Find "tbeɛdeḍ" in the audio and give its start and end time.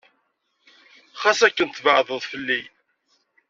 1.69-2.21